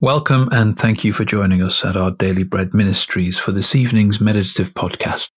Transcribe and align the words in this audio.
Welcome 0.00 0.48
and 0.52 0.78
thank 0.78 1.02
you 1.02 1.12
for 1.12 1.24
joining 1.24 1.60
us 1.60 1.84
at 1.84 1.96
our 1.96 2.12
Daily 2.12 2.44
Bread 2.44 2.72
Ministries 2.72 3.36
for 3.36 3.50
this 3.50 3.74
evening's 3.74 4.20
meditative 4.20 4.72
podcast. 4.72 5.32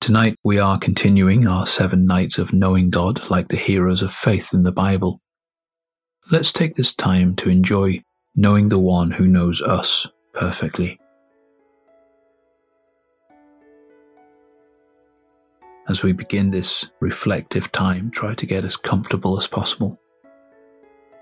Tonight 0.00 0.34
we 0.42 0.58
are 0.58 0.80
continuing 0.80 1.46
our 1.46 1.64
seven 1.64 2.04
nights 2.04 2.38
of 2.38 2.52
knowing 2.52 2.90
God 2.90 3.30
like 3.30 3.46
the 3.46 3.56
heroes 3.56 4.02
of 4.02 4.12
faith 4.12 4.52
in 4.52 4.64
the 4.64 4.72
Bible. 4.72 5.20
Let's 6.28 6.52
take 6.52 6.74
this 6.74 6.92
time 6.92 7.36
to 7.36 7.50
enjoy 7.50 8.02
knowing 8.34 8.68
the 8.68 8.80
one 8.80 9.12
who 9.12 9.28
knows 9.28 9.62
us 9.62 10.08
perfectly. 10.34 10.98
As 15.88 16.02
we 16.02 16.10
begin 16.10 16.50
this 16.50 16.90
reflective 16.98 17.70
time, 17.70 18.10
try 18.10 18.34
to 18.34 18.44
get 18.44 18.64
as 18.64 18.76
comfortable 18.76 19.38
as 19.38 19.46
possible. 19.46 20.00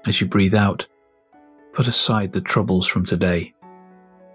As 0.06 0.22
you 0.22 0.26
breathe 0.26 0.54
out, 0.54 0.86
Put 1.80 1.88
aside 1.88 2.32
the 2.32 2.42
troubles 2.42 2.86
from 2.86 3.06
today, 3.06 3.54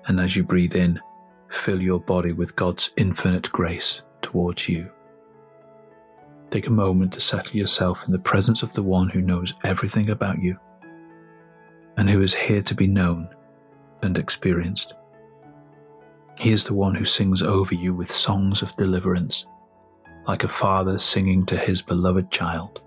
and 0.08 0.20
as 0.20 0.36
you 0.36 0.42
breathe 0.42 0.76
in, 0.76 1.00
fill 1.48 1.80
your 1.80 2.00
body 2.00 2.32
with 2.32 2.56
God's 2.56 2.90
infinite 2.98 3.52
grace 3.52 4.02
towards 4.24 4.68
you. 4.68 4.90
Take 6.50 6.66
a 6.66 6.72
moment 6.72 7.14
to 7.14 7.22
settle 7.22 7.56
yourself 7.56 8.04
in 8.08 8.12
the 8.12 8.18
presence 8.18 8.64
of 8.64 8.74
the 8.74 8.82
one 8.82 9.10
who 9.10 9.22
knows 9.22 9.54
everything 9.64 10.10
about 10.10 10.42
you 10.42 10.58
and 11.98 12.10
who 12.10 12.24
is 12.24 12.34
here 12.34 12.64
to 12.64 12.74
be 12.74 12.88
known 12.88 13.30
and 14.02 14.18
experienced. 14.18 14.96
He 16.40 16.50
is 16.50 16.64
the 16.64 16.74
one 16.74 16.96
who 16.96 17.06
sings 17.06 17.44
over 17.44 17.76
you 17.76 17.94
with 17.94 18.12
songs 18.12 18.64
of 18.64 18.76
deliverance, 18.76 19.46
like 20.28 20.44
a 20.44 20.50
father 20.50 20.98
singing 20.98 21.46
to 21.46 21.58
his 21.58 21.84
beloved 21.84 22.32
child. 22.32 22.82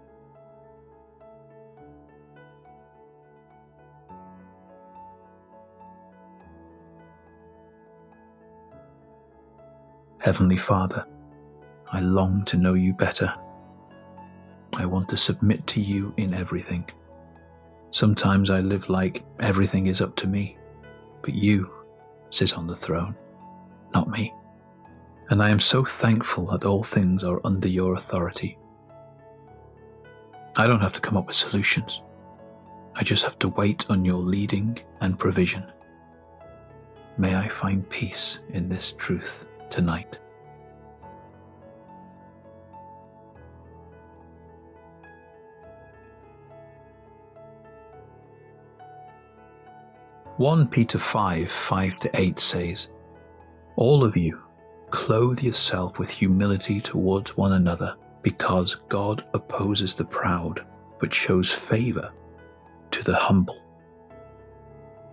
Heavenly 10.29 10.59
Father, 10.59 11.07
I 11.91 12.01
long 12.01 12.45
to 12.45 12.59
know 12.59 12.75
you 12.75 12.93
better. 12.93 13.35
I 14.75 14.85
want 14.85 15.09
to 15.09 15.17
submit 15.17 15.67
to 15.69 15.81
you 15.81 16.13
in 16.19 16.35
everything. 16.35 16.85
Sometimes 17.93 18.51
I 18.51 18.61
live 18.61 18.91
like 18.91 19.25
everything 19.41 19.87
is 19.87 20.03
up 20.03 20.15
to 20.17 20.27
me, 20.27 20.59
but 21.23 21.33
you 21.33 21.71
sit 22.29 22.59
on 22.59 22.67
the 22.67 22.77
throne, 22.77 23.17
not 23.95 24.11
me. 24.11 24.35
And 25.31 25.43
I 25.43 25.49
am 25.49 25.59
so 25.59 25.83
thankful 25.83 26.45
that 26.49 26.67
all 26.67 26.85
things 26.85 27.25
are 27.25 27.41
under 27.43 27.67
your 27.69 27.95
authority. 27.95 28.59
I 30.59 30.67
don't 30.67 30.83
have 30.83 30.93
to 30.93 31.01
come 31.01 31.17
up 31.17 31.27
with 31.27 31.37
solutions. 31.37 32.03
I 32.97 33.03
just 33.03 33.25
have 33.25 33.39
to 33.39 33.49
wait 33.49 33.87
on 33.89 34.05
your 34.05 34.21
leading 34.21 34.79
and 35.01 35.19
provision. 35.19 35.65
May 37.17 37.35
I 37.35 37.49
find 37.49 37.89
peace 37.89 38.41
in 38.51 38.69
this 38.69 38.93
truth 38.93 39.49
tonight. 39.71 40.19
One 50.39 50.69
Peter 50.69 50.99
five 50.99 51.51
five 51.51 51.99
to 51.99 52.11
eight 52.15 52.39
says, 52.39 52.91
All 53.75 54.05
of 54.05 54.17
you 54.17 54.41
clothe 54.91 55.43
yourself 55.43 55.99
with 55.99 56.11
humility 56.11 56.81
towards 56.81 57.37
one 57.37 57.55
another, 57.55 57.97
because 58.23 58.77
God 58.89 59.25
opposes 59.35 59.95
the 59.95 60.05
proud, 60.05 60.65
but 61.01 61.13
shows 61.13 61.51
favor 61.51 62.13
to 62.93 63.03
the 63.03 63.17
humble. 63.17 63.61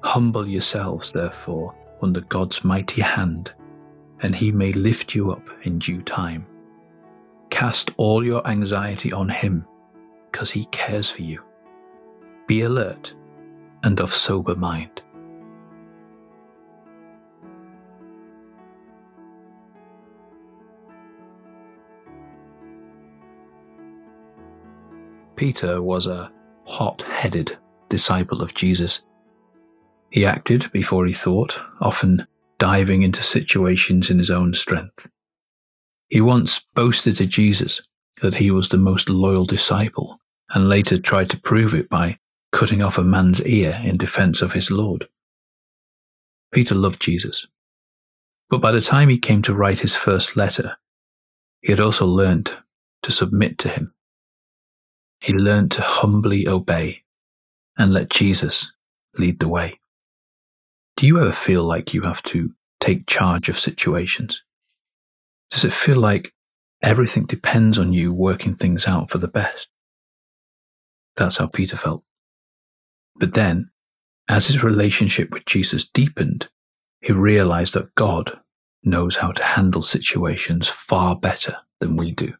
Humble 0.03 0.47
yourselves, 0.47 1.11
therefore, 1.11 1.73
under 2.03 2.21
God's 2.21 2.63
mighty 2.63 3.01
hand 3.01 3.51
and 4.21 4.35
he 4.35 4.51
may 4.51 4.71
lift 4.73 5.13
you 5.13 5.31
up 5.31 5.47
in 5.63 5.79
due 5.79 6.01
time. 6.01 6.45
Cast 7.49 7.91
all 7.97 8.25
your 8.25 8.45
anxiety 8.47 9.13
on 9.13 9.29
him, 9.29 9.65
because 10.31 10.51
he 10.51 10.65
cares 10.71 11.09
for 11.09 11.21
you. 11.21 11.41
Be 12.47 12.61
alert 12.61 13.15
and 13.83 13.99
of 13.99 14.13
sober 14.13 14.55
mind. 14.55 15.01
Peter 25.35 25.81
was 25.81 26.07
a 26.07 26.31
hot 26.65 27.01
headed 27.03 27.57
disciple 27.89 28.41
of 28.41 28.53
Jesus. 28.53 29.01
He 30.09 30.25
acted 30.25 30.71
before 30.71 31.05
he 31.05 31.13
thought, 31.13 31.61
often 31.81 32.25
diving 32.57 33.03
into 33.03 33.23
situations 33.23 34.09
in 34.09 34.19
his 34.19 34.31
own 34.31 34.53
strength. 34.53 35.09
He 36.07 36.21
once 36.21 36.61
boasted 36.73 37.17
to 37.17 37.25
Jesus 37.25 37.81
that 38.21 38.35
he 38.35 38.51
was 38.51 38.69
the 38.69 38.77
most 38.77 39.09
loyal 39.09 39.45
disciple 39.45 40.19
and 40.51 40.69
later 40.69 40.99
tried 40.99 41.29
to 41.31 41.39
prove 41.39 41.73
it 41.73 41.89
by 41.89 42.19
cutting 42.51 42.81
off 42.81 42.97
a 42.97 43.03
man's 43.03 43.41
ear 43.45 43.81
in 43.83 43.97
defense 43.97 44.41
of 44.41 44.53
his 44.53 44.71
Lord. 44.71 45.07
Peter 46.51 46.75
loved 46.75 47.01
Jesus, 47.01 47.47
but 48.49 48.61
by 48.61 48.71
the 48.71 48.81
time 48.81 49.09
he 49.09 49.17
came 49.17 49.41
to 49.41 49.53
write 49.53 49.79
his 49.79 49.95
first 49.95 50.37
letter, 50.37 50.77
he 51.61 51.71
had 51.71 51.81
also 51.81 52.05
learned 52.05 52.55
to 53.03 53.11
submit 53.11 53.57
to 53.57 53.69
him. 53.69 53.93
He 55.19 55.33
learned 55.33 55.71
to 55.71 55.81
humbly 55.81 56.47
obey 56.47 57.03
and 57.77 57.91
let 57.91 58.09
Jesus 58.09 58.71
lead 59.17 59.39
the 59.39 59.49
way. 59.49 59.79
Do 60.97 61.05
you 61.05 61.19
ever 61.19 61.33
feel 61.33 61.63
like 61.63 61.93
you 61.93 62.01
have 62.01 62.23
to 62.23 62.53
take 62.79 63.05
charge 63.05 63.49
of 63.49 63.59
situations? 63.59 64.43
Does 65.51 65.65
it 65.65 65.73
feel 65.73 65.97
like 65.97 66.33
everything 66.81 67.25
depends 67.25 67.77
on 67.77 67.91
you 67.91 68.13
working 68.13 68.55
things 68.55 68.87
out 68.87 69.11
for 69.11 69.17
the 69.17 69.27
best? 69.27 69.67
That's 71.17 71.37
how 71.37 71.47
Peter 71.47 71.75
felt. 71.75 72.03
But 73.17 73.33
then, 73.33 73.71
as 74.29 74.47
his 74.47 74.63
relationship 74.63 75.31
with 75.31 75.45
Jesus 75.45 75.85
deepened, 75.85 76.49
he 77.01 77.11
realized 77.11 77.73
that 77.73 77.93
God 77.95 78.39
knows 78.83 79.17
how 79.17 79.31
to 79.31 79.43
handle 79.43 79.81
situations 79.81 80.67
far 80.67 81.15
better 81.15 81.57
than 81.79 81.97
we 81.97 82.11
do. 82.11 82.33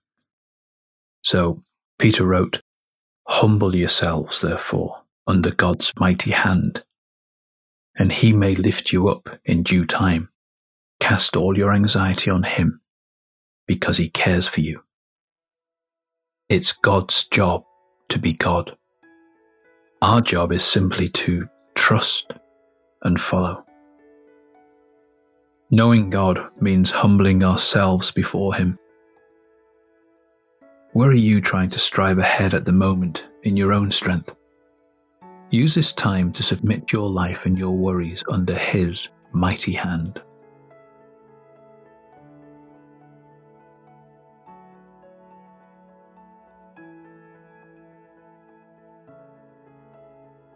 So 1.23 1.63
Peter 1.99 2.25
wrote, 2.25 2.61
Humble 3.27 3.75
yourselves, 3.75 4.41
therefore, 4.41 5.01
under 5.27 5.51
God's 5.51 5.91
mighty 5.99 6.31
hand 6.31 6.83
and 7.97 8.11
he 8.11 8.33
may 8.33 8.56
lift 8.56 8.91
you 8.91 9.07
up 9.09 9.29
in 9.45 9.63
due 9.63 9.85
time. 9.85 10.29
Cast 11.00 11.35
all 11.35 11.57
your 11.57 11.73
anxiety 11.73 12.29
on 12.31 12.44
him 12.44 12.81
because 13.67 13.97
he 13.97 14.09
cares 14.09 14.47
for 14.47 14.61
you. 14.61 14.81
It's 16.50 16.72
God's 16.72 17.25
job 17.25 17.63
to 18.09 18.19
be 18.19 18.33
God. 18.33 18.78
Our 20.01 20.22
job 20.22 20.51
is 20.51 20.63
simply 20.63 21.09
to 21.09 21.47
trust 21.73 22.33
and 23.01 23.19
follow. 23.19 23.66
Knowing 25.72 26.12
God 26.12 26.39
means 26.62 26.91
humbling 26.91 27.44
ourselves 27.44 28.12
before 28.12 28.53
Him. 28.53 28.77
Where 30.94 31.09
are 31.09 31.13
you 31.13 31.41
trying 31.41 31.72
to 31.72 31.79
strive 31.79 32.19
ahead 32.19 32.53
at 32.53 32.66
the 32.66 32.72
moment 32.72 33.25
in 33.41 33.57
your 33.57 33.73
own 33.73 33.89
strength? 33.91 34.35
Use 35.51 35.75
this 35.75 35.94
time 35.94 36.33
to 36.33 36.44
submit 36.44 36.91
your 36.91 37.07
life 37.07 37.45
and 37.45 37.57
your 37.57 37.72
worries 37.72 38.23
under 38.29 38.56
His 38.56 39.09
mighty 39.31 39.73
hand. 39.73 40.19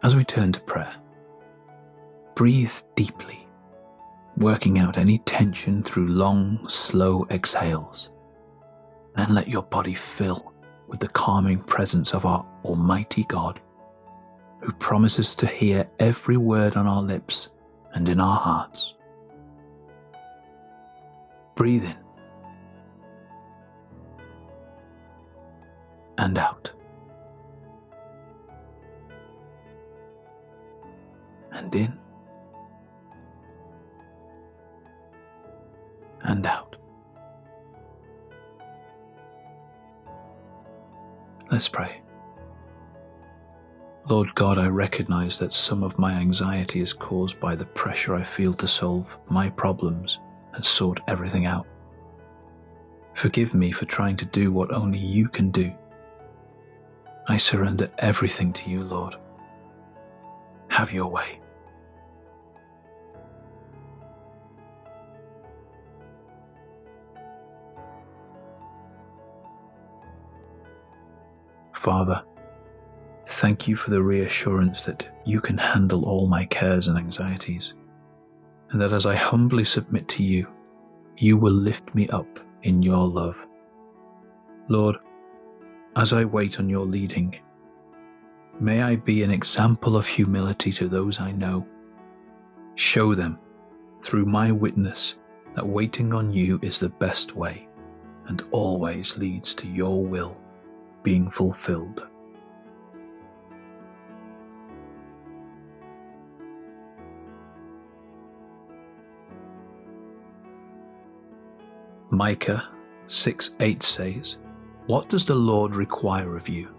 As 0.02 0.16
we 0.16 0.24
turn 0.24 0.50
to 0.52 0.60
prayer, 0.60 0.94
breathe 2.34 2.72
deeply, 2.96 3.46
working 4.38 4.78
out 4.80 4.98
any 4.98 5.18
tension 5.18 5.84
through 5.84 6.08
long, 6.08 6.68
slow 6.68 7.26
exhales. 7.30 8.10
Then 9.14 9.34
let 9.34 9.46
your 9.46 9.62
body 9.62 9.94
fill 9.94 10.52
with 10.88 10.98
the 10.98 11.08
calming 11.08 11.60
presence 11.60 12.12
of 12.12 12.26
our 12.26 12.44
Almighty 12.64 13.24
God 13.24 13.60
who 14.60 14.72
promises 14.72 15.34
to 15.36 15.46
hear 15.46 15.88
every 15.98 16.36
word 16.36 16.76
on 16.76 16.86
our 16.86 17.02
lips 17.02 17.48
and 17.94 18.08
in 18.08 18.20
our 18.20 18.38
hearts. 18.38 18.94
Breathe 21.54 21.84
in 21.84 21.96
and 26.18 26.38
out. 26.38 26.70
And 31.52 31.74
in 31.74 31.98
and 36.22 36.46
out. 36.46 36.76
Let's 41.50 41.68
pray. 41.68 42.00
Lord 44.08 44.34
God, 44.34 44.58
I 44.58 44.66
recognize 44.66 45.38
that 45.38 45.52
some 45.52 45.84
of 45.84 45.98
my 45.98 46.14
anxiety 46.14 46.80
is 46.80 46.92
caused 46.92 47.38
by 47.38 47.54
the 47.54 47.66
pressure 47.66 48.14
I 48.14 48.24
feel 48.24 48.52
to 48.54 48.66
solve 48.66 49.16
my 49.28 49.50
problems 49.50 50.18
and 50.52 50.64
sort 50.64 51.00
everything 51.06 51.46
out. 51.46 51.66
Forgive 53.14 53.54
me 53.54 53.70
for 53.70 53.84
trying 53.84 54.16
to 54.16 54.24
do 54.24 54.50
what 54.50 54.72
only 54.72 54.98
you 54.98 55.28
can 55.28 55.50
do. 55.50 55.72
I 57.28 57.36
surrender 57.36 57.88
everything 57.98 58.52
to 58.54 58.70
you, 58.70 58.82
Lord. 58.82 59.14
Have 60.68 60.90
your 60.90 61.06
way. 61.06 61.40
Father, 71.74 72.24
thank 73.40 73.66
you 73.66 73.74
for 73.74 73.88
the 73.88 74.02
reassurance 74.02 74.82
that 74.82 75.08
you 75.24 75.40
can 75.40 75.56
handle 75.56 76.04
all 76.04 76.26
my 76.26 76.44
cares 76.44 76.88
and 76.88 76.98
anxieties, 76.98 77.72
and 78.70 78.78
that 78.78 78.92
as 78.92 79.06
I 79.06 79.16
humbly 79.16 79.64
submit 79.64 80.06
to 80.10 80.22
you, 80.22 80.46
you 81.16 81.38
will 81.38 81.54
lift 81.54 81.94
me 81.94 82.06
up 82.10 82.38
in 82.64 82.82
your 82.82 83.08
love. 83.08 83.38
Lord, 84.68 84.96
as 85.96 86.12
I 86.12 86.22
wait 86.26 86.58
on 86.58 86.68
your 86.68 86.84
leading, 86.84 87.34
may 88.60 88.82
I 88.82 88.96
be 88.96 89.22
an 89.22 89.30
example 89.30 89.96
of 89.96 90.06
humility 90.06 90.70
to 90.74 90.86
those 90.86 91.18
I 91.18 91.32
know. 91.32 91.66
Show 92.74 93.14
them, 93.14 93.38
through 94.02 94.26
my 94.26 94.52
witness, 94.52 95.14
that 95.54 95.66
waiting 95.66 96.12
on 96.12 96.30
you 96.30 96.60
is 96.62 96.78
the 96.78 96.90
best 96.90 97.34
way 97.34 97.66
and 98.26 98.44
always 98.50 99.16
leads 99.16 99.54
to 99.54 99.66
your 99.66 100.04
will 100.04 100.36
being 101.02 101.30
fulfilled. 101.30 102.02
Micah 112.12 112.68
6 113.06 113.50
8 113.60 113.82
says, 113.84 114.38
What 114.86 115.08
does 115.08 115.24
the 115.24 115.34
Lord 115.34 115.76
require 115.76 116.36
of 116.36 116.48
you? 116.48 116.74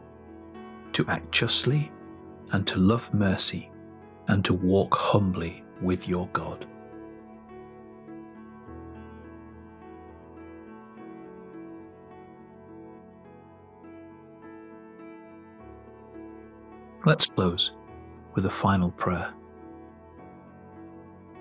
To 0.91 1.07
act 1.07 1.31
justly, 1.31 1.89
and 2.51 2.67
to 2.67 2.79
love 2.79 3.13
mercy, 3.13 3.71
and 4.27 4.43
to 4.43 4.53
walk 4.53 4.93
humbly 4.93 5.63
with 5.81 6.05
your 6.05 6.27
God. 6.33 6.67
Let's 17.05 17.25
close 17.25 17.71
with 18.35 18.45
a 18.45 18.51
final 18.51 18.91
prayer. 18.91 19.33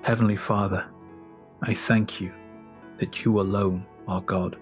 Heavenly 0.03 0.37
Father, 0.37 0.87
I 1.63 1.75
thank 1.75 2.21
you 2.21 2.33
that 3.01 3.25
you 3.25 3.41
alone 3.41 3.85
are 4.07 4.21
God. 4.21 4.57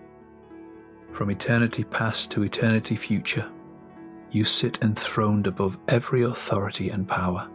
From 1.12 1.30
eternity 1.30 1.84
past 1.84 2.30
to 2.30 2.44
eternity 2.44 2.96
future, 2.96 3.50
you 4.30 4.44
sit 4.44 4.78
enthroned 4.82 5.46
above 5.46 5.76
every 5.88 6.22
authority 6.22 6.90
and 6.90 7.06
power. 7.06 7.48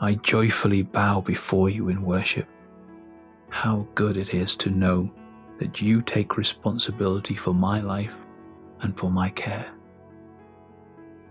I 0.00 0.14
joyfully 0.14 0.82
bow 0.82 1.20
before 1.20 1.70
you 1.70 1.88
in 1.88 2.02
worship. 2.02 2.46
How 3.48 3.86
good 3.94 4.16
it 4.16 4.34
is 4.34 4.54
to 4.56 4.70
know 4.70 5.10
that 5.58 5.80
you 5.80 6.02
take 6.02 6.36
responsibility 6.36 7.34
for 7.34 7.52
my 7.54 7.80
life 7.80 8.14
and 8.82 8.96
for 8.96 9.10
my 9.10 9.30
care. 9.30 9.72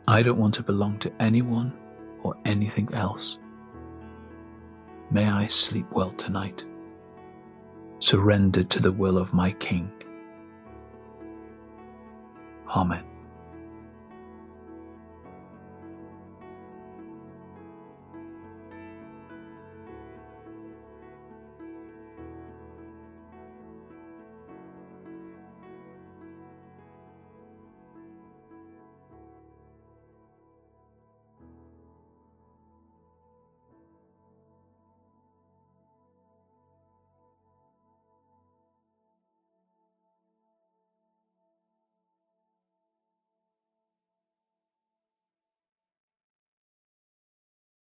I 0.08 0.22
don't 0.22 0.40
want 0.40 0.56
to 0.56 0.64
belong 0.64 1.00
to 1.00 1.14
anyone 1.22 1.74
or 2.24 2.36
anything 2.46 2.90
else. 2.94 3.38
May 5.12 5.30
I 5.30 5.48
sleep 5.48 5.86
well 5.92 6.12
tonight, 6.12 6.66
surrendered 8.00 8.70
to 8.70 8.80
the 8.80 8.92
will 8.92 9.18
of 9.18 9.34
my 9.34 9.52
King. 9.54 9.92
Amen. 12.70 13.04